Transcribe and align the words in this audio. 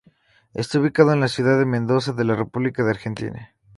Está 0.55 0.79
ubicado 0.79 1.13
en 1.13 1.19
la 1.19 1.27
Ciudad 1.27 1.59
de 1.59 1.65
Mendoza, 1.67 2.15
en 2.17 2.27
la 2.27 2.35
República 2.35 2.81
Argentina. 2.89 3.53